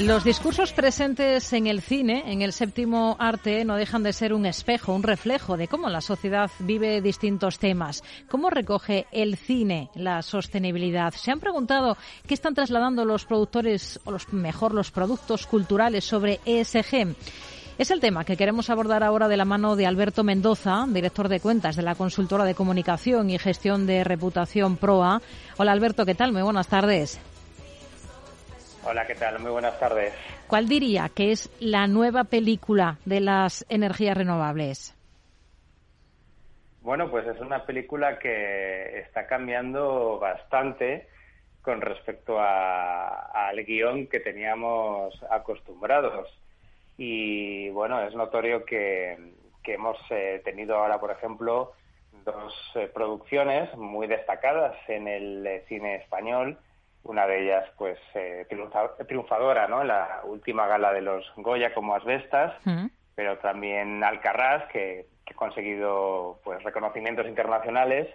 [0.00, 4.46] Los discursos presentes en el cine, en el séptimo arte, no dejan de ser un
[4.46, 8.02] espejo, un reflejo de cómo la sociedad vive distintos temas.
[8.30, 11.12] ¿Cómo recoge el cine la sostenibilidad?
[11.12, 16.40] ¿Se han preguntado qué están trasladando los productores, o los, mejor los productos culturales sobre
[16.46, 17.14] ESG?
[17.76, 21.40] Es el tema que queremos abordar ahora de la mano de Alberto Mendoza, director de
[21.40, 25.20] cuentas de la consultora de comunicación y gestión de reputación PROA.
[25.58, 26.32] Hola Alberto, ¿qué tal?
[26.32, 27.20] Muy buenas tardes.
[28.82, 29.38] Hola, ¿qué tal?
[29.40, 30.14] Muy buenas tardes.
[30.46, 34.96] ¿Cuál diría que es la nueva película de las energías renovables?
[36.80, 41.08] Bueno, pues es una película que está cambiando bastante
[41.60, 46.28] con respecto al guion que teníamos acostumbrados.
[46.96, 51.74] Y bueno, es notorio que, hemos eh, tenido ahora, por ejemplo,
[52.24, 56.58] dos eh, producciones muy destacadas en el eh, cine español
[57.04, 58.46] una de ellas pues eh,
[59.06, 59.82] triunfadora ¿no?
[59.82, 62.86] en la última gala de los Goya como Asbestas, mm.
[63.14, 68.08] pero también Alcarrás, que, ha conseguido pues reconocimientos internacionales,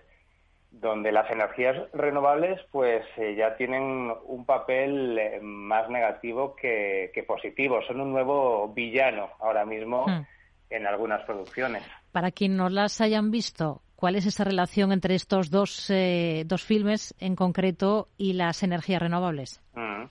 [0.69, 7.81] donde las energías renovables pues eh, ya tienen un papel eh, más negativo que, positivo,
[7.87, 10.25] son un nuevo villano ahora mismo mm.
[10.71, 11.83] en algunas producciones.
[12.11, 16.63] Para quien no las hayan visto, ¿Cuál es esa relación entre estos dos, eh, dos
[16.63, 19.63] filmes en concreto y las energías renovables?
[19.73, 20.03] Mm.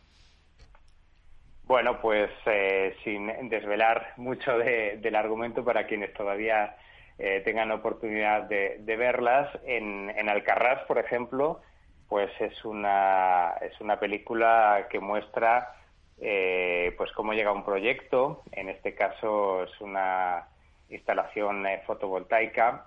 [1.67, 6.77] Bueno, pues eh, sin desvelar mucho del argumento para quienes todavía
[7.19, 11.61] eh, tengan oportunidad de, verlas, en, en, Alcarrás, por ejemplo,
[12.09, 15.75] pues es una, es una película que muestra
[16.17, 20.48] pues cómo llega un proyecto, en este caso es una
[20.89, 22.87] instalación fotovoltaica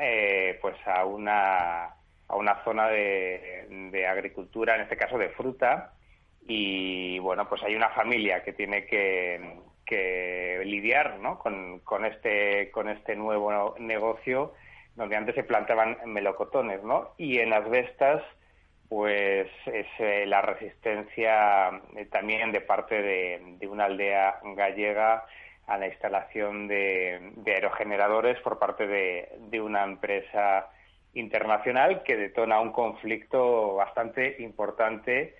[0.00, 1.84] eh, pues a una,
[2.28, 5.92] a una zona de, agricultura, en este caso de fruta,
[6.46, 9.66] y bueno, pues hay una familia que tiene que,
[10.64, 11.38] lidiar ¿no?
[11.38, 14.52] con, con, este, con este nuevo negocio
[14.98, 17.14] donde antes se plantaban melocotones, ¿no?
[17.16, 18.20] Y en las vestas,
[18.88, 25.24] pues es eh, la resistencia eh, también de parte de, de, una aldea gallega
[25.68, 30.70] a la instalación de, aerogeneradores por parte de, una empresa
[31.14, 35.36] internacional que detona un conflicto bastante importante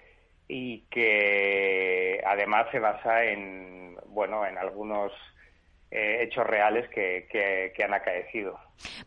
[0.47, 5.13] y que además se basa en bueno en algunos
[5.91, 8.59] eh, hechos reales que, que, han acaecido.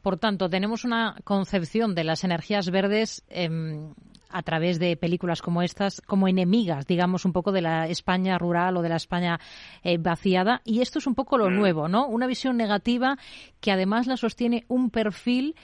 [0.02, 3.94] Por tanto, tenemos una concepción de las energías verdes em,
[4.34, 8.78] a través de películas como estas como enemigas, digamos, un poco de la España rural
[8.78, 9.40] o de la España
[9.84, 10.62] eh, vaciada.
[10.66, 11.56] Y esto es un poco lo mm.
[11.56, 12.08] nuevo, ¿no?
[12.08, 13.18] Una visión negativa
[13.60, 15.56] que además la sostiene un perfil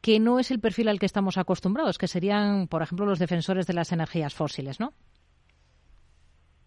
[0.00, 3.66] que no es el perfil al que estamos acostumbrados, que serían, por ejemplo, los defensores
[3.66, 4.92] de las energías fósiles, ¿no?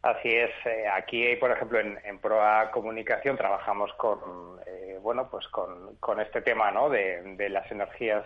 [0.06, 0.52] Así es.
[0.66, 6.42] Eh, aquí, por ejemplo, en, Proa Comunicación trabajamos con, eh, bueno, pues con, con, este
[6.44, 6.90] tema, ¿no?
[6.90, 8.24] De, de las energías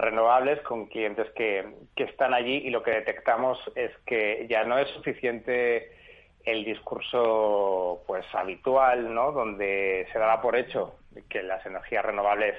[0.00, 4.78] renovables con clientes que, que están allí y lo que detectamos es que ya no
[4.78, 5.92] es suficiente
[6.44, 9.32] el discurso pues habitual, ¿no?
[9.32, 10.96] donde se daba por hecho
[11.28, 12.54] que las energías renovables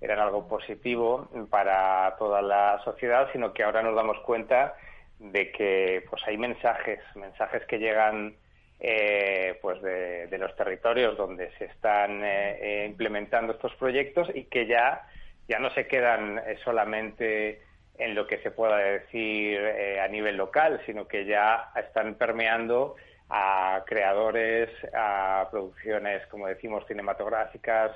[0.00, 4.74] eran algo positivo para toda la sociedad, sino que ahora nos damos cuenta
[5.18, 8.36] de que pues hay mensajes, mensajes que llegan
[8.78, 14.66] eh, pues de, los territorios donde se están eh, eh, implementando estos proyectos y que
[14.66, 15.08] ya
[15.48, 17.62] ya no se quedan eh, solamente
[17.98, 22.96] en lo que se pueda decir eh, a nivel local, sino que ya están permeando
[23.28, 27.92] a creadores, a producciones, como decimos, cinematográficas,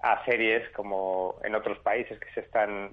[0.00, 2.90] a series como en otros países que se están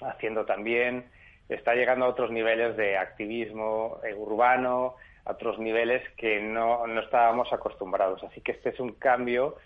[0.00, 1.10] haciendo también.
[1.48, 7.00] Está llegando a otros niveles de activismo eh, urbano, a otros niveles que no, no
[7.00, 8.22] estábamos acostumbrados.
[8.22, 9.56] Así que este es un cambio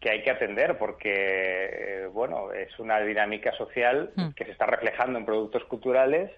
[0.00, 4.30] que hay que atender porque, eh, bueno, es una dinámica social hmm.
[4.30, 6.30] que se está reflejando en productos culturales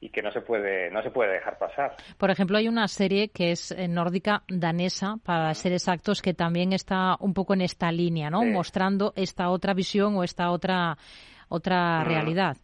[0.00, 1.94] y que no se puede no se puede dejar pasar.
[2.18, 6.72] Por ejemplo, hay una serie que es eh, nórdica danesa, para ser exactos, que también
[6.72, 8.42] está un poco en esta línea, ¿no?
[8.42, 10.96] Mostrando esta otra visión o esta otra
[11.48, 12.56] otra realidad.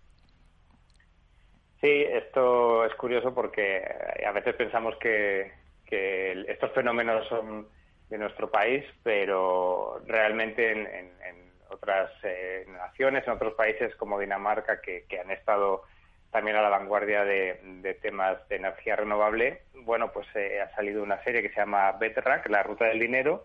[1.81, 3.85] Sí, esto es curioso porque
[4.27, 5.53] a veces pensamos que,
[5.87, 7.69] que estos fenómenos son
[8.09, 11.19] de nuestro país, pero realmente en,
[11.71, 15.83] otras eh, naciones, en otros países como Dinamarca, que, han estado
[16.31, 21.23] también a la vanguardia de, temas de energía renovable, bueno, pues eh, ha salido una
[21.25, 23.45] serie que se llama Betrack, La Ruta del Dinero,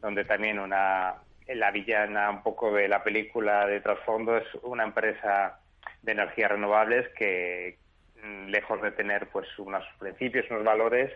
[0.00, 1.16] donde también una
[1.48, 5.60] la villana un poco de la película de trasfondo es una empresa
[6.02, 7.78] de energías renovables que,
[8.22, 11.12] mm, lejos de tener pues unos principios, unos valores,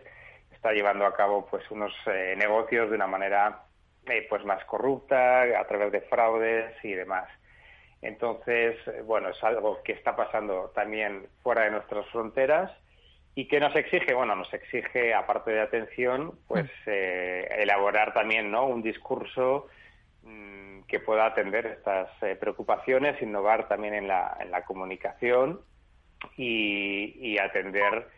[0.58, 3.62] está llevando a cabo pues unos eh, negocios de una manera
[4.06, 7.28] eh, pues más corrupta a través de fraudes y demás.
[8.02, 12.72] Entonces, bueno, es algo que está pasando también fuera de nuestras fronteras
[13.37, 16.87] y que nos exige, bueno, nos exige, aparte de atención, pues mm.
[16.90, 18.66] eh, elaborar también, ¿no?
[18.66, 19.69] Un discurso
[20.25, 25.60] mm, que pueda atender estas eh, preocupaciones, innovar también en la, en la comunicación
[26.37, 28.08] y atender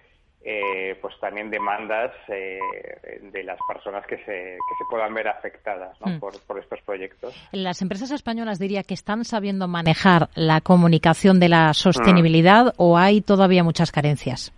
[0.43, 2.59] eh, pues también demandas eh,
[3.31, 6.19] de las personas que se, que se puedan ver afectadas mm.
[6.19, 7.35] por, por, estos proyectos.
[7.53, 12.73] ¿Las empresas españolas diría que están sabiendo manejar la comunicación de la sostenibilidad mm.
[12.79, 14.53] o hay todavía muchas carencias?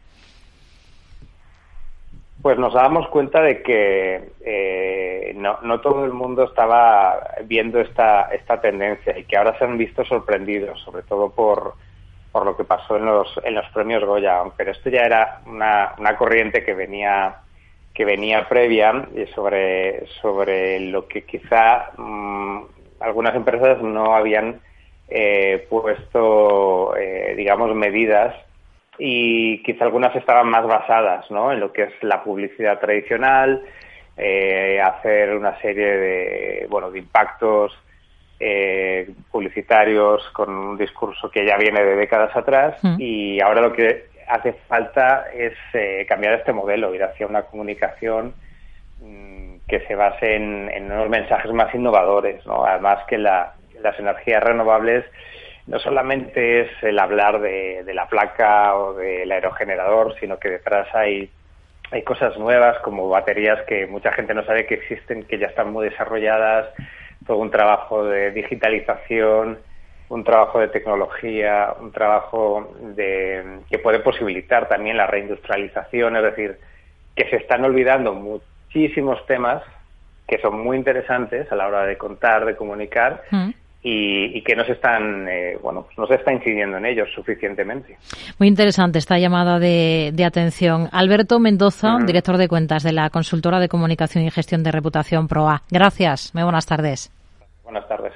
[2.43, 8.23] Pues nos damos cuenta de que eh, no, no todo el mundo estaba viendo esta,
[8.35, 11.75] esta tendencia y que ahora se han visto sorprendidos, sobre todo por,
[12.33, 15.95] por lo que pasó en los, en los premios Goya, pero esto ya era una,
[15.99, 17.37] una corriente que venía
[17.95, 22.63] que venía previa sobre, sobre lo que quizá mm,
[23.01, 24.61] algunas empresas no habían
[25.09, 28.35] eh, puesto, eh, digamos, medidas
[28.99, 31.53] y quizá algunas estaban más basadas ¿no?
[31.53, 33.63] en lo que es la publicidad tradicional,
[34.17, 37.77] eh, hacer una serie de, bueno, de impactos
[38.45, 42.97] eh, publicitarios con un discurso que ya viene de décadas atrás mm.
[42.99, 48.35] y ahora lo que hace falta es eh, cambiar este modelo, ir hacia una comunicación
[49.01, 52.65] mm, que se base en, unos mensajes más innovadores, ¿no?
[52.65, 53.55] Además que las
[53.97, 55.05] energías renovables
[55.69, 60.93] no solamente es el hablar de, de, la placa o del aerogenerador, sino que detrás
[60.97, 61.31] hay,
[61.93, 65.73] hay cosas nuevas como baterías que mucha gente no sabe que existen, que ya están
[65.73, 66.71] muy desarrolladas,
[67.27, 69.59] todo un trabajo de digitalización,
[70.09, 76.59] un trabajo de tecnología, un trabajo de, que puede posibilitar también la reindustrialización, es decir,
[77.17, 79.63] que se están olvidando muchísimos temas
[80.29, 83.23] que son muy interesantes a la hora de contar, de comunicar.
[83.31, 83.51] Mm.
[83.85, 87.97] Y, que no se están, eh, bueno, pues no se está incidiendo en ellos suficientemente.
[88.39, 90.89] Muy interesante esta llamada de, atención.
[90.93, 95.63] Alberto Mendoza, director de cuentas de la consultora de comunicación y gestión de reputación PROA.
[95.69, 96.33] Gracias.
[96.33, 97.11] Muy buenas tardes.
[97.65, 98.13] Buenas tardes.